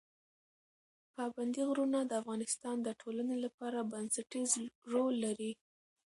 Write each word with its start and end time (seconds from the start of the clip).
پابندی 1.15 1.63
غرونه 1.69 1.99
د 2.05 2.11
افغانستان 2.21 2.77
د 2.81 2.89
ټولنې 3.01 3.35
لپاره 3.45 3.87
بنسټيز 3.91 4.51
رول 4.91 5.13
لري. 5.25 5.51